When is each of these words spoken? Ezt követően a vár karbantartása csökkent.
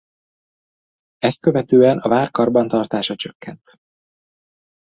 Ezt 1.17 1.39
követően 1.39 1.97
a 1.99 2.09
vár 2.09 2.31
karbantartása 2.31 3.15
csökkent. 3.15 3.61